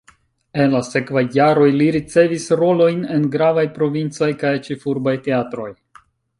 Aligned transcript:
En 0.61 0.71
la 0.75 0.79
sekvaj 0.87 1.21
jaroj 1.35 1.67
li 1.81 1.89
ricevis 1.97 2.47
rolojn 2.63 3.05
en 3.19 3.29
gravaj 3.37 3.67
provincaj 3.79 4.33
kaj 4.45 4.57
ĉefurbaj 4.69 5.17
teatroj. 5.29 5.73